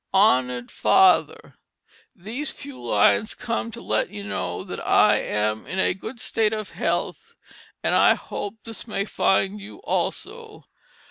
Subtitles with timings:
[0.15, 1.59] "HONORED FETHAR,
[2.15, 6.53] "These fiew Lines comes to let you know that I am in a good State
[6.53, 7.35] of Health
[7.83, 10.65] and I hope this may find you also.